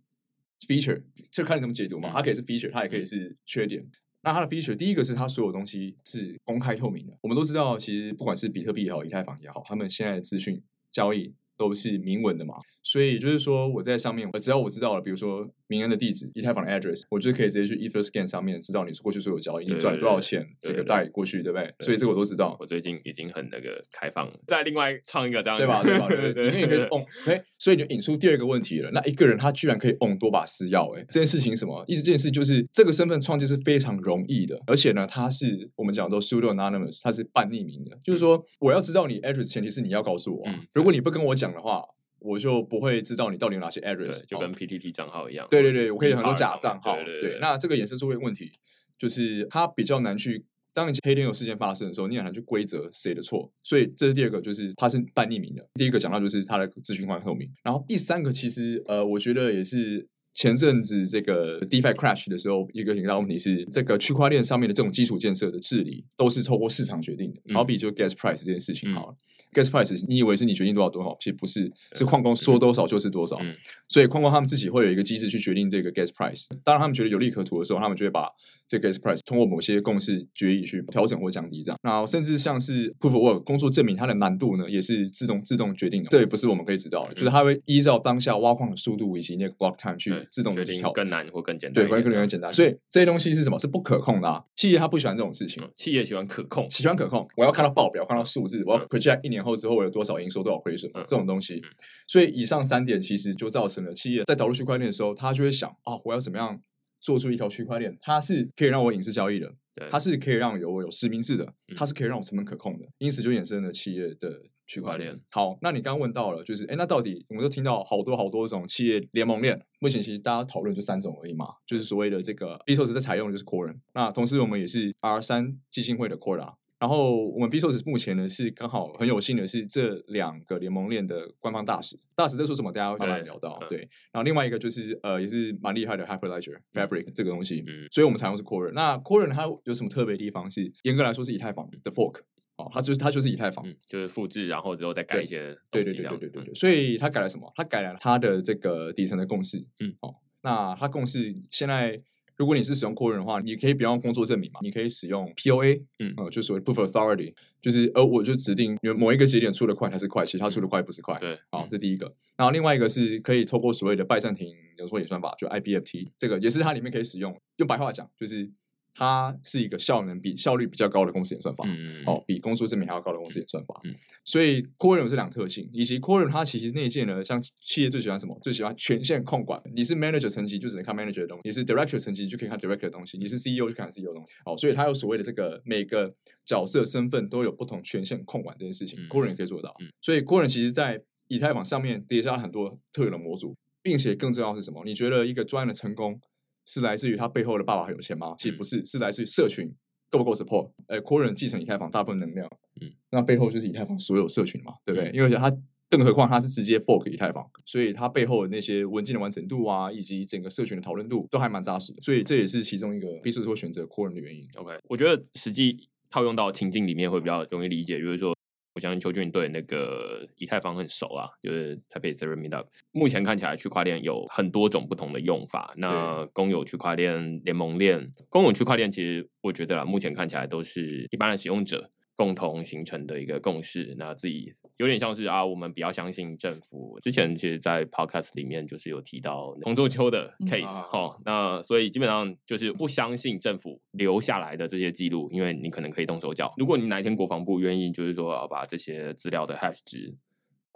[0.68, 3.86] feature，就看你怎么解读嘛，嗯它可以是 feature，它也可以是缺点。
[4.22, 7.15] 那它的 feature，第一个是它所有东西是公开透明的。
[7.22, 10.60] 我们都知道，其实不管是比特币也好，以太坊也好，他们现在的资讯
[10.91, 12.56] 交易都是明文的嘛。
[12.86, 21.74] 所以就是说，我在上面，只要我知道了，比如说明恩的地址、以太坊的 address，我就可以直接去 EtherScan 上面知道你过去所有交易，你对赚了多少对钱，这个对对带过去，对不对？
[21.80, 22.56] 所以这个我都知道。
[22.60, 25.82] 我最近已经很那个开放了，再另外唱一个这样子，对吧？
[25.84, 26.08] 对吧？
[26.13, 28.91] 对对对，因为你可以 on，哎，所以你就引出第二个问题了。
[28.91, 31.84] 那一个人他居然可以 on 多把私钥，哎，这件事情什么？
[31.88, 41.84] 意思这件事就是这个身份创建是非常容易的，而且呢，他是我们讲都 pseudo anonymous，他是半匿名的，就是说我要知道你 address，前提是你要告诉我如果你不跟我讲的话，
[42.26, 45.48] 我就不会知道你到底有哪些 address，就哦跟 PTT 账号一样。
[45.52, 46.96] 对对对，我可以很多假账号。
[47.04, 48.52] 对对，那这个衍生出问题，
[48.98, 50.46] 就是它比较难去。
[50.74, 55.66] 当黑天鹅事件发生的时候，你很难去规则谁的错，所以这是第二个，就是它是半匿名的。
[55.76, 67.41] 第一个讲到就是它的资讯化透明，然后第三个其实呃，我觉得也是前阵子这个 DeFi crash 的时候，一个很大的问题是，这个区块链上面的这种基础建设的治理都是透过市场决定的。
[67.45, 69.15] 嗯好比就 gas price 这件事情嗯好了、
[69.54, 73.38] g a s price 你以为是你决定多少多少，其实不是，是矿工说多少就是多少。
[73.41, 73.54] 嗯
[73.88, 76.45] 所以矿工他们自己会有一个机制去决定这个 gas price。
[76.63, 78.28] 当然，他们觉得有利可图的时候，他们就会把
[78.67, 81.80] 这个 gas price 通过某些共识决议去调整或降低这样。
[81.82, 86.10] 然后甚至像是 proof of work 工作证明它的难度呢，也是自动自动决定的。
[86.10, 90.56] 这也不是我们可以知道的，就是它会依照当下挖矿的速度以及那个 block time 去对自动。
[90.56, 92.54] 决定更难或更简单对，关于更更简单。
[92.54, 93.60] 所以这些东西是什么？
[93.60, 94.42] 是不可控的啊。
[94.56, 95.62] 企业它不喜欢这种事情。
[95.62, 101.64] 嗯企业喜欢可控，喜欢可控，我要看到报表，看到数字，我要 project 一年后之后我有多少营收、多少亏损，嗯这种东西嗯。
[102.08, 106.58] 所以以上三点其实就造成了企业在导入区块链的时候，他就会想啊，我要怎么样
[107.06, 115.15] 做出一条区块链，它是可以让我隐私交易的，对它是可以让有我有实名制的嗯，它是可以让我成本可控的，因此就衍生了企业的区块链。
[115.30, 126.56] 好，那你刚刚问到了，就是哎，那到底我们都听到好多好多种企业联盟链，目前其实大家讨论就三种而已嘛，就是所谓的这个 Bezos 在采用的就是 Core，那同时我们也是 R 三基金会的 Core。
[126.78, 133.58] 然后我们 Bezos 目前呢是刚好很有幸的是这两个联盟链的官方大使，大使在说什么，大家会慢慢对聊到。
[133.62, 133.80] 嗯对，
[134.12, 138.72] 然后另外一个就是呃也是蛮厉害的 Hyperledger Fabric 这个东西，嗯所以我们采用是 Core。
[138.74, 140.50] 那 Core 它有什么特别的地方？
[140.52, 142.20] 是严格来说是以太坊的 fork
[142.58, 143.66] 哦，它就是它就是以太坊。
[143.68, 147.52] 嗯，就是复制，然后之后再改一些对对东西这样子，对对对对对，所以它改了什么？
[147.56, 149.58] 它改了它的这个底层的共识。
[149.80, 152.00] 嗯，哦，那它共识现在，
[152.38, 161.17] 如果你是使用 Core 的话，你可以不用工作证明嘛，你可以使用 POA，嗯呃，就所谓 Proof of Authority，就是呃，我就指定有某一个节点出的快它是快，其他出的快不是快。
[161.19, 162.13] 对，好，嗯这第一个。
[162.36, 167.36] 然后另外一个是可以透过所谓的拜占庭浓缩演算法，就 IBFT，这个也是它里面可以使用。
[167.58, 168.50] 用白话讲，就是
[168.95, 171.65] 它是一个效能比效率比较高的公式演算法。
[172.05, 173.79] 哦，比工作证明还要高的公式演算法。
[173.84, 178.36] 嗯所以 Core 有这两个特性，以及 Core 它其实内建呢，像企业最喜欢什么？
[178.41, 179.62] 最喜欢权限控管。
[179.75, 184.34] 你是 manager 层级就只能看 manager 的东西，你是 director 层级就可以看 director 的东西，你是 CEO 就看 CEO 的东西。
[184.45, 186.12] 哦，所以它有所谓的这个每个
[186.45, 189.75] 角色身份都有不同权限控管这件事情、嗯 c o r e 也可以做到。
[189.79, 194.84] 嗯所以 Core 其实在以太坊上面叠加了很多特有的模组，并且更重要的是什么？
[194.86, 196.19] 你觉得一个专案的成功
[196.65, 198.36] 是来自于他背后的爸爸很有钱吗？
[198.38, 199.71] 其实不是，是来自于社群
[200.10, 200.71] 够不够 support。
[200.88, 202.47] 呃 c o r e 继承以太坊大部分能量，
[202.82, 205.12] 嗯，那背后就是以太坊所有社群嘛，对不对？
[205.12, 205.51] 因为它
[205.89, 214.47] 更何况它是直接 fork 以太坊，所以它背后的那些文件的完成度啊，以及整个社群的讨论度都还蛮扎实的，所以这也是其中一个 b i s 会选择 Core 的原因。
[214.58, 218.35] OK，我觉得实际套用到情境里面会比较容易理解，就是说，
[218.76, 222.66] 我相信邱俊对那个以太坊很熟啊，就是台北 Ethereum Meetup。
[222.92, 231.90] 目前看起来区块链有很多种不同的用法，那公有区块链、联盟链、公有区块链，其实我觉得啦，目前看起来都是一般的使用者。
[232.18, 237.00] 共同形成的一个共识，那自己有点像是啊，我们比较相信政府。
[237.02, 246.54] 之前其实，在 podcast 里面就是有提到洪仲秋的 case 哈、那所以基本上就是不相信政府留下来的这些记录，因为你可能可以动手脚。
[246.58, 250.16] 如果你哪一天国防部愿意，就是说要把这些资料的 hash 值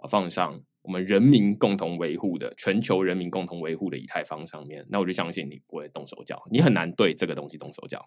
[0.08, 8.06] 放上我们人民共同维护的全球人民共同维护的以太坊上面，那我就相信你不会动手脚，你很难对这个东西动手脚。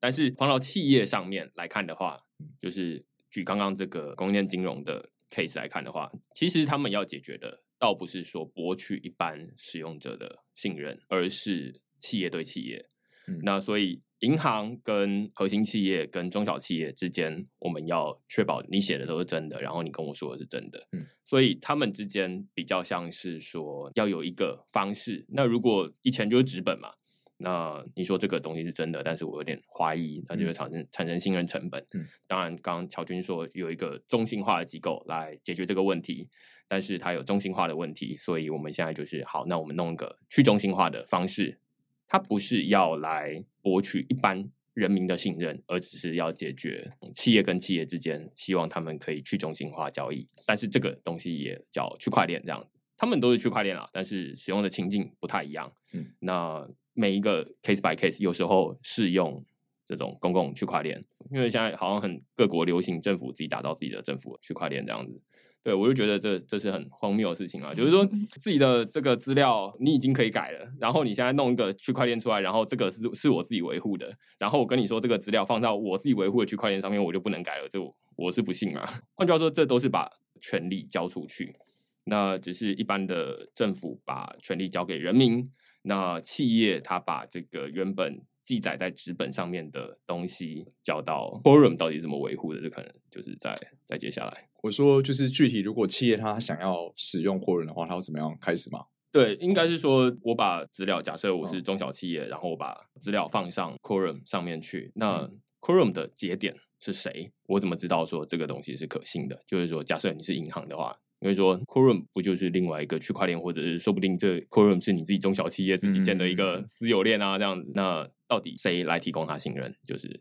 [0.00, 2.18] 但是放到企业上面来看的话，
[2.58, 12.88] 就是举刚刚这个供应链金融的 case 来看的话，其实他们要解决的，倒不是说博取一般使用者的信任，而是企业对企业。
[13.26, 20.86] 嗯那所以银行跟核心企业跟中小企业之间，我们要确保你写的都是真的，然后你跟我说的是真的。
[20.92, 25.24] 嗯，所以他们之间比较像是说要有一个方式。
[25.30, 26.92] 那如果以前就是纸本嘛，
[27.36, 31.84] 那你说这个东西是真的，但是我有点怀疑，那就会产生、产生信任成本。
[31.92, 36.28] 嗯，当然，刚刚乔军说有一个中心化的机构来解决这个问题，
[36.68, 41.58] 但是它有中心化的问题，所以我们现在就是好，那我们弄一个去中心化的方式，
[42.06, 52.76] 它不是要来博取一般人民的信任，而只是要解决企业跟企业之间希望他们可以去中心化交易，但是这个东西也叫区块链这样子。
[52.96, 55.70] 他们都是区块链啊，但是使用的情境不太一样。
[55.92, 59.44] 嗯，那每一个 case by case，有时候适用
[59.84, 65.20] 这种公共区块链，因为现在好像很各国流行政府自己打造自己的政府区块链这样子。
[65.62, 67.72] 对，我就觉得这这是很荒谬的事情啊！
[67.72, 68.04] 就是说
[68.38, 79.02] 自己的这个资料你已经可以改了，然后你现在弄一个区块链出来，然后这个是是我自己维护的，然后我跟你说这个资料放到我自己维护的区块链上面，我就不能改了，这我我是不信啊。
[79.14, 81.56] 换句话说，这都是把权力交出去。
[82.04, 85.50] 那只是一般的政府把权力交给人民，
[85.86, 93.54] 那企业它把这个原本记载在纸本上面的东西交到 Forum 到底怎么维护的，这可能就是在
[93.86, 94.48] 在接下来。
[94.62, 98.86] 我说就是具体，如果企业它想要使用 Core 的话，它要怎么样开始吗？
[99.12, 107.30] 对，应该是说我把资料，假设我是中小企业，然后我把资料放上 Quorum 上面去，那 Quorum 的节点是谁？
[107.46, 109.40] 我怎么知道说这个东西是可信的？
[109.46, 119.74] 就是说，假设你是银行的话，因为说 Quorum 不就是另外一个区块链，或者是说不定这 Quorum 是你自己中小企业自己建的一个私有链啊，这样子，那到底谁来提供它信任？
[119.86, 120.20] 就是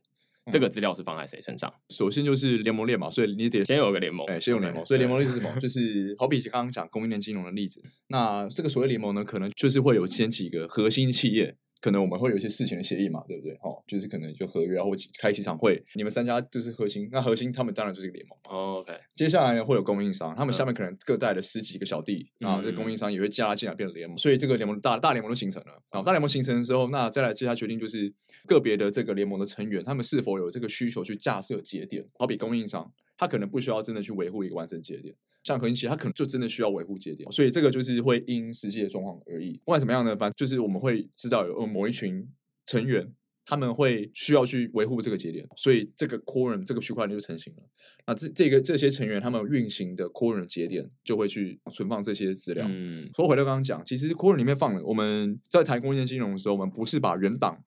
[0.49, 1.71] 这个资料是放在谁身上？
[1.89, 5.53] 首先就是联盟链嘛，所以你得先有个联盟，哎，先有联盟，所以联盟链是什么？
[5.59, 13.51] 就是好比刚刚讲供应链金融的例子，那这个所谓联盟呢，可能就是会有先几个核心企业，可能我们会有一些事情的协议嘛，对不对？
[13.55, 18.39] 哦，就是可能就合约啊，或几开几场会，你们三家就是核心，那核心他们当然就是一个联盟。
[18.49, 25.73] 哦 OK，接下来呢会有供应商，他们下面可能各带了十几个小弟，啊，这嗯供应商也会加进来变成联盟，所以这个联盟大大联盟都形成了。
[25.89, 28.09] 啊，大联盟形成之后，那再来接下来决定就是
[28.47, 32.89] 个别的这个联盟的成员，他们是否有这个需求去架设节点，好比供应商，
[33.23, 35.15] 他可能不需要真的去维护一个完整节点。
[35.43, 39.57] 像核心企业，它可能就真的需要维护节点，所以这个就是会因实际的状况而异。
[39.65, 42.25] 不管怎么样呢，反正就是我们会知道有某一群
[42.65, 43.13] 成员，
[43.45, 47.63] 他们会需要去维护这个节点，所以这个 Quorum 这个区块链就成型了。
[48.07, 52.65] 那这这个这些成员他们运行的 Quorum 节点就会去存放这些资料。
[52.69, 57.61] 嗯说回到刚刚讲，其实 Quorum 里面放了，我们在谈供应链金融的时候，我们不是把原档，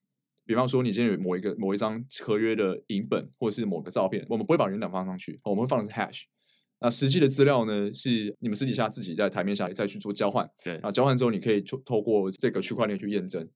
[0.46, 6.22] 比方说你今天有某一个某一张合约的影本或者是某个照片，我们不会把原档放上去，我们会放的是 hash。
[6.78, 13.48] 那实际的资料呢，是你们私底下自己在台面下再去做交换，对然后交换之后，你可以透透过这个区块链去验证。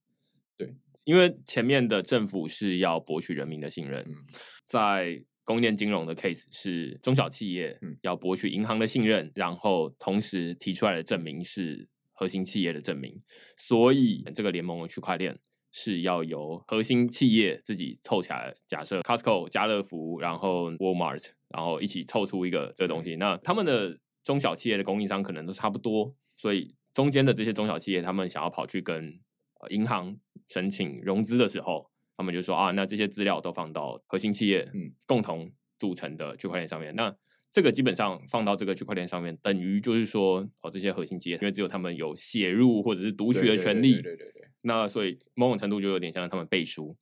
[0.57, 0.75] 对
[1.05, 4.15] 因为前面的政府是要博取人民的信任，嗯
[4.65, 13.19] 在供应链金融的 case 是中小企业嗯要博取银行的信任，然后同时提出来的证明是核心企业的证明，
[13.57, 15.39] 所以这个联盟的区块链
[15.71, 29.19] 是要由核心企业自己凑起来，假设 Costco、家乐福，然后 Walmart，然后一起凑出一个这个东西，那他们的中小企业的供应商可能都差不多，所以中间的这些中小企业，他们想要跑去跟
[29.61, 30.17] 呃银行
[30.49, 34.93] 申请融资的时候，他们就说啊，那这些资料都放到核心企业嗯。
[35.07, 36.95] 共同组成的区块链上面。
[36.95, 37.15] 那
[37.51, 46.97] 这个基本上放到这个区块链上面，等于就是说哦，这些核心企业，因为只有他们有写入或者是读取的权利，对对对对对那所以某种程度就有点像他们背书。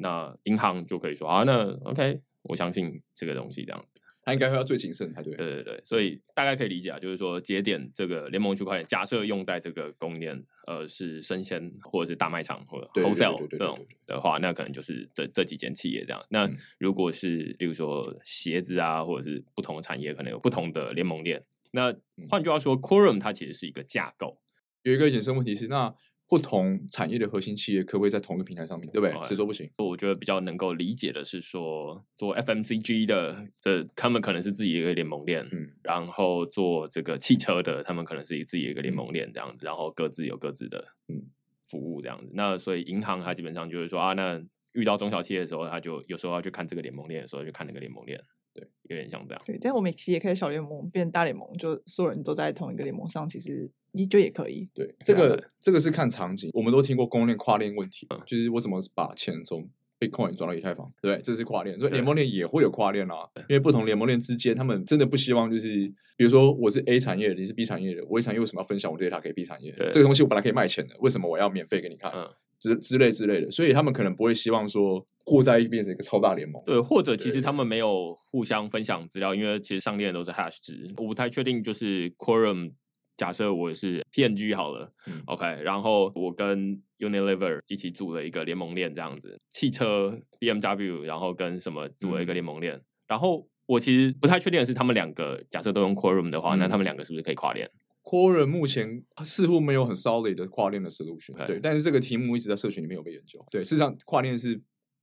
[0.00, 3.84] 那银行就可以说啊，那 OK，我相信这个东西这样。
[4.22, 5.34] 他应该会要最谨慎才对。
[5.34, 16.22] 对对对，所以大概可以理解啊，就是说节点这个联盟区块链，假设用在这个供应链，呃，是生鲜或者是大卖场或者 wholesale 这种的话，那可能就是这这几间企业这样。
[16.28, 21.42] 那嗯如果是例如说鞋子啊，或者是不同的产业，可能有不同的联盟链。
[21.72, 24.38] 那嗯换句话说，Quorum 它其实是一个架构，
[24.82, 25.94] 有一个衍生问题是，那
[26.28, 29.16] 不同产业的核心企业可不可以在同一个平台上面，对不对？
[29.16, 29.70] 哦谁说不行？
[29.78, 41.30] 我觉得比较能够理解的是说，做 FMCG 的，这他们可能是自己一个联盟链，嗯，然后做这个汽车的，他们可能是自己一个联盟链这样子，然后各自有各自的嗯
[41.64, 42.30] 服务这样子。
[42.34, 44.42] 那所以银行它基本上就是说啊，那
[44.74, 48.22] 遇到中小企业的时候，他就有时候要去看这个联盟链，有时候就看那个联盟链，
[48.52, 49.42] 对，有点像这样。
[49.46, 54.68] 对，但我们其实也可以小联盟变大联盟，就所有人都在同一个联盟上，其实你就也可以。
[54.74, 59.68] 对，这个这个是看场景，我们都听过公链跨链问题，嗯就是我怎么把钱从
[59.98, 61.22] Bitcoin 转到以太坊，对不对？
[61.22, 63.16] 这是跨链，所以对联盟链也会有跨链啊，
[63.48, 69.72] 因为不同联盟链之间，他们真的不希望就是，比如说我是 A 产业的，你是 B 产业的，我 A 产业为什么要分享我 data 给 B 产业？
[69.72, 72.12] 对这个东西我本来可以卖钱的，为什么我要免费给你看？
[72.14, 72.28] 嗯，
[72.60, 76.62] 之之类之类的，所以他们可能不会希望说过在一起变成一个超大联盟。
[76.64, 82.74] 对，或者其实他们没有互相分享资料，因为其实上链都是 hash 值，我不太确定就是 Quorum。
[83.18, 85.20] 假设我是 PNG 好了、嗯。
[85.26, 92.34] O k 然后我跟 Unilever 一起组了一个联盟链，这样子，汽车 BMW，然后跟什么组了一个嗯。
[92.34, 97.68] 联盟链，然后我其实不太确定的是，他们两个假设都用 Quorum 的话，那嗯他们两个是不是可以跨链
[98.04, 103.44] ？Quorum 目前似乎没有很 solid 的跨链的 solution，对，但是这个题目一直在社群里面有被研究。
[103.50, 104.58] 对，事实上跨链是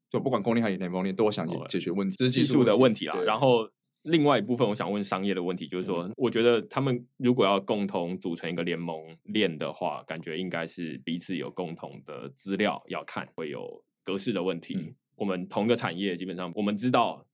[0.09, 3.15] 就不管公链还是联盟链都想解决问题，这是技术的问题啦。
[3.21, 3.69] 然后
[4.05, 14.75] 另外一部分，我想问商业的问题，就是说，我觉得他们如果要共同组成一个联盟链的话，感觉应该是彼此有共同的资料要看，会有格式的问题。
[14.75, 17.25] 嗯我们同一个产业，基本上我们知道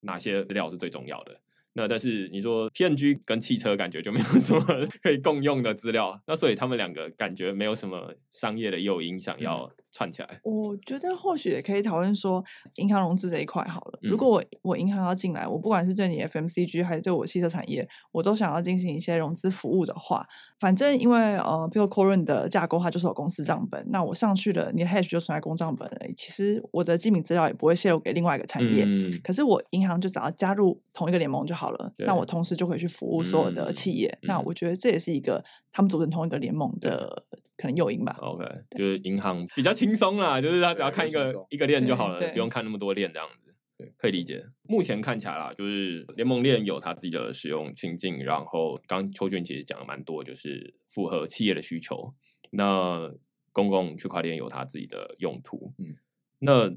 [0.00, 1.40] 哪些资料是最重要的。
[1.72, 4.60] 那但是你说 PNG 跟汽车感觉就没有什么
[5.02, 10.40] 可以共用的资料，那所以他们两个感觉没有什么商业的诱因想要串起来。
[10.42, 12.42] 我觉得或许也可以讨论说，
[12.76, 13.98] 银行融资这一块好了。
[14.02, 20.26] 如嗯果我我银行要进来，我不管是对你 FMCG 还是对我汽车产业，我都想要进行一些融资服务的话，
[20.58, 26.14] 反正因为呃，比如 Corin 的架构它就是有公司账本，那我上去了，你的 Hash 就存在公账本而已。
[26.16, 28.84] 其实我的机密资料也不会泄露给另外一个产业。
[28.86, 34.18] 嗯，可是我银行就只要加入同一个联盟就好了，那我同时就可以去服务所有的嗯企业。
[34.22, 35.42] 那嗯我觉得这也是一个
[35.72, 37.24] 他们组成同一个联盟的
[37.56, 38.16] 可能诱因吧。
[38.20, 43.54] OK，就是银行比较轻松啦，就是他只要看一个一个链就好了，不用看那么多链这样子。
[43.76, 44.44] 对，可以理解。
[44.64, 52.12] 目前看起来啦，就是联盟链有它自己的使用情境，然后刚邱俊其实讲了蛮多，就是符合企业的需求。
[52.50, 53.10] 那
[53.52, 55.72] 公共区块链有它自己的用途。
[55.78, 55.96] 嗯，
[56.40, 56.68] 那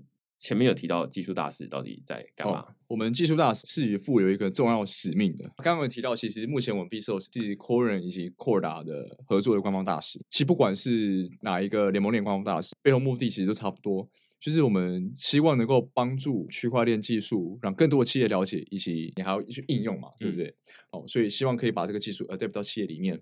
[0.43, 2.59] 前面有提到技术大使到底在干嘛？
[2.59, 5.45] 哦我们技术大使是负有一个重要使命的。
[5.63, 10.19] 刚刚有提到，其实目前我们 B o 是 Corin 以及 Corda 的合作的官方大使。
[10.29, 14.07] 其实不管是哪一个联盟链官方大使，背后目的其实都差不多，
[14.39, 20.53] 就是我们希望能够帮助区块链技术，让更多的企业了解，以及你还要去应用嘛，对不对？
[20.91, 23.19] 哦，所以希望可以把这个技术呃带到企业里面，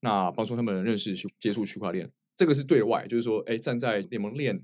[0.00, 2.10] 那帮助他们认识、去接触区块链。
[2.36, 4.60] 这个是对外，就是说，哎，站在联盟链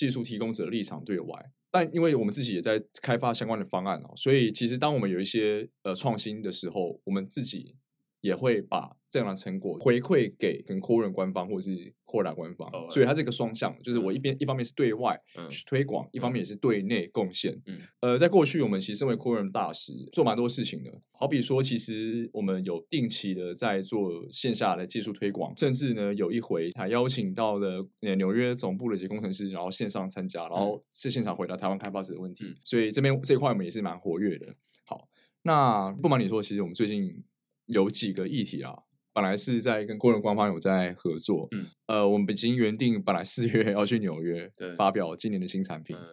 [0.00, 1.28] 技术提供者的立场对外。
[1.70, 7.76] 但因为我们自己也在开发相关的方案哦，所以其实当我们有一些呃创新的时候，我们自己
[8.20, 17.60] 也会把这样的成果回馈给跟 Core 官方或者是 Core 官方，哦所以它是一个双向，就是我一边一方面是对外嗯去推广，一方面也是对内贡献。
[17.66, 17.80] 嗯。
[18.00, 32.54] 呃，在过去我们其实身为 Core 大使做蛮多事情的，好比说，其实我们有定期的在做线下的技术推广，甚至呢有一回还邀请到了呃纽约总部的一些工程师，然后线上参加，然后是现场回答台湾开发者的问题，嗯。
[32.64, 34.54] 所以这边这一块我们也是蛮活跃的。
[34.84, 35.08] 好，
[35.42, 37.24] 那不瞒你说，其实我们最近
[37.70, 38.72] 有几个议题啊，
[39.12, 44.74] 本来是在跟工人官方有在合作，嗯，呃，我们已经原定本来四月要去纽约对。
[44.76, 46.06] 发表今年的新产品，嗯，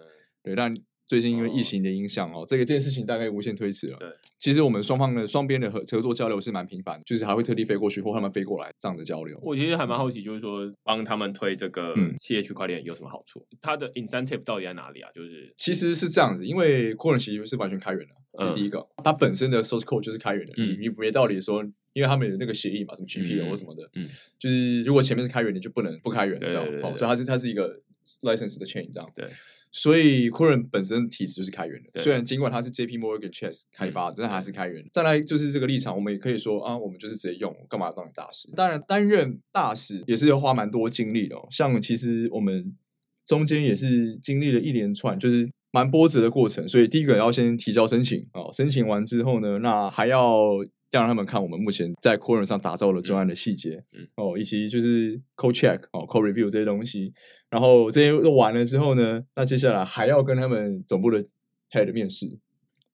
[0.44, 0.74] 对，但
[1.08, 3.98] 最近因为哦疫情的影响哦，这个这件事情大概无限推迟了。
[3.98, 9.40] 对，其实我们双方的双边的合合作交流是蛮频繁的，就是还会特地飞过去或他们飞过来这样的交流。
[9.42, 13.42] 我其实还蛮好奇，就是说帮他们推这个嗯企业区块链有什么好处？
[13.62, 15.10] 它的 incentive 到底在哪里啊？
[15.16, 24.06] 就是其实是这样子，因为 Core 其实是完全开源的，这嗯第一个，它本身的 source code 就是开源的，嗯你你没道理说，因为他们有那个协议嘛，什么或什么的，嗯
[24.38, 27.80] 就是如果前面是开源，的就不能不开源，这样，哦，对对对对所以它是它是一个
[28.24, 29.26] license 的 chain 这样，对，
[29.72, 34.90] 所以 Core 本身体质就是开源的，虽然尽管它是 JP Morgan Chase 开发的，但它还是开源的。
[34.92, 38.50] 再来就是这个立场，我们也可以说啊，我们就是直接用，干嘛要当你大使？
[38.56, 42.76] 当然，担任大使也是要花蛮多精力的、哦，像其实我们
[43.26, 46.68] 中间也是经历了一连串，就是蛮波折的过程。
[46.68, 50.56] 所以第一个要先提交申请哦，申请完之后呢，那还要
[50.92, 57.14] 要让他们看我们目前在 Core 上打造的专案的细节，嗯哦，以及就是 Code Check 哦，Code Review 这些东西。
[57.50, 61.24] 然后这些都完了之后呢，那接下来还要跟他们总部的
[61.72, 62.40] Head 面试。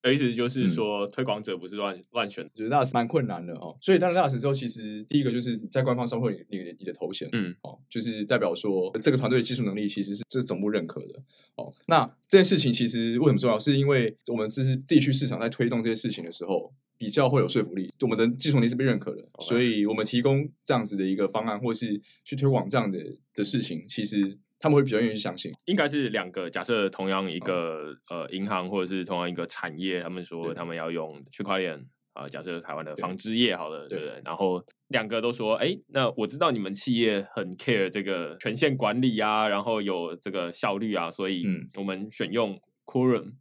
[0.03, 3.77] 的意思就是嗯说，推广者不是乱乱选，觉得那是蛮困难的哦。
[3.79, 11.23] 所以当然 LAS 之后，其实第一个就是在官方上会里你的你的头衔，嗯，哦，就是代表说这个团队的技术能力其实是这是总部认可的
[11.55, 11.73] 哦。
[11.87, 13.57] 那这件事情其实为什么重要？
[13.57, 22.99] 是因为我们这是地区市场在推动这些事情的时候，比较会有说服力，我们的技术能力是被认可的，所以我们提供这样子的一个方案，或是去推广这样的
[23.33, 25.51] 的事情，其实他们会比较愿意去相信。
[25.65, 26.49] 应该是两个。
[26.49, 31.73] 假设同样一个呃银行或者是同样一个产业，他们说他们要用区块链
[32.13, 34.21] 啊、呃假设台湾的纺织业好了，对对不对？
[34.23, 43.33] 然后两个都说，哎，那我知道你们企业很 care 这个权限管理啊，然后有这个效率啊，所以嗯我们选用 Quorum。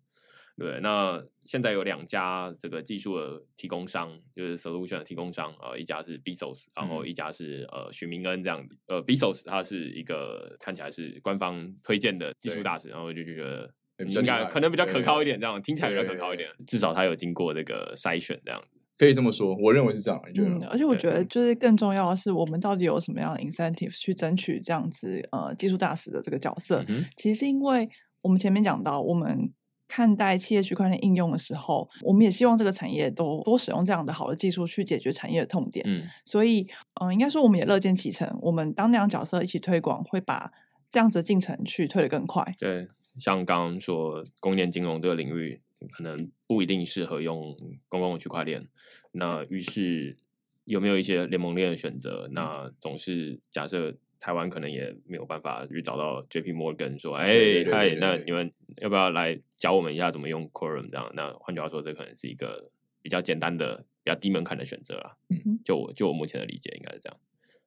[0.62, 8.78] 对，那现在有两家这个技术的提供商，就是 solution 的提供商，呃，一家是 Bezos，然后嗯一家是呃许明恩这样子。
[8.86, 13.68] 呃，Bezos 他是一个看起来是官方推荐的技术大使，然后我就觉得
[14.06, 18.78] 应该可能比较可靠一点，这样听起来比较可靠一点，至少他有经过这个筛选这样子。
[18.98, 20.22] 可以这么说，我认为是这样。
[20.28, 26.84] 你觉得嗯？，而且我觉得就是更重要的是，我们到底有什么样的 incentive 去争取这样子呃技术大使的这个角色？
[26.86, 27.88] 嗯其实是因为
[28.20, 29.52] 我们前面讲到，我们
[29.95, 35.84] 看待企业区块链应用的时候，我们也希望这个产业都多使用这样的好的技术去解决产业的痛点。
[35.86, 36.66] 嗯所以，
[36.99, 38.26] 嗯、应该说我们也乐见其成。
[38.40, 40.51] 我们当那样角色一起推广，会把
[40.90, 42.43] 这样子的进程去推得更快。
[42.59, 42.88] 对，
[43.20, 47.55] 像刚刚说供应链金融这个领域，可能不一定适合用
[47.90, 48.66] 公共区块链。
[49.11, 50.16] 那于是
[50.64, 52.30] 有没有一些联盟链的选择？
[52.32, 56.52] 那总是假设台湾可能也没有办法去找到 J.P.
[56.52, 61.10] Morgan 说，哎嗨那你们要不要来教我们一下怎么用 Quorum 这样？
[61.14, 62.70] 那换句话说，这可能是一个
[63.02, 65.16] 比较简单的、比较低门槛的选择啦。
[65.28, 67.18] 嗯哼，就我就我目前的理解，应该是这样。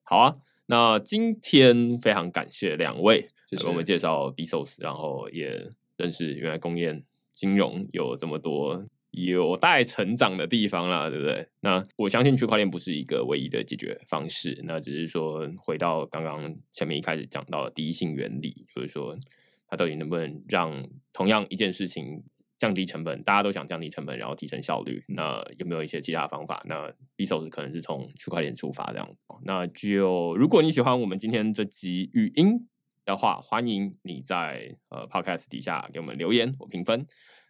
[0.04, 0.34] 好啊，
[0.68, 7.04] 那今天非常感谢两位给我们介绍 Bezos，然后也认识原来工业
[7.34, 8.82] 金融有这么多
[9.16, 11.48] 有待成长的地方啦，对不对？
[11.62, 19.18] 那我相信区块链不是一个唯一的解决方式，那只是说回到刚刚前面一开始讲到的第一性原理，就是说
[19.68, 22.24] 它到底能不能让同样一件事情
[22.58, 25.04] 降低成本，大家都想降低成本，然后提升效率。
[25.08, 26.62] 那有没有一些其他方法？
[26.66, 29.18] 那 b e s o s 可能是从区块链出发这样子。
[29.44, 32.68] 那就如果你喜欢我们今天这集语音
[33.06, 37.06] 的话，欢迎你在呃 Podcast 底下给我们留言或评分。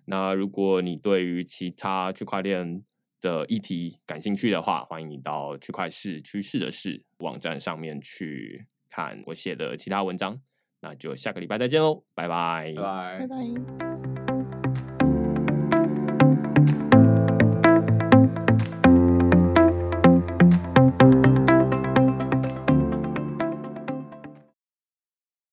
[0.06, 2.84] 那如果你对于其他区块链
[3.22, 10.40] 的议题感兴趣的话，欢迎你到区块市趋势的市网站上面去看我写的其他文章。
[10.82, 14.25] 那就下个礼拜再见喽，拜拜拜拜拜拜。